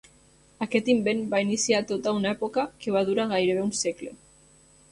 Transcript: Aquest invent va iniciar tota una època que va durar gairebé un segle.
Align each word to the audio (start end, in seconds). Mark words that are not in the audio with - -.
Aquest 0.65 0.87
invent 0.93 1.19
va 1.33 1.41
iniciar 1.45 1.83
tota 1.91 2.15
una 2.21 2.31
època 2.37 2.65
que 2.85 2.97
va 2.99 3.05
durar 3.11 3.29
gairebé 3.35 3.67
un 3.69 3.73
segle. 3.85 4.13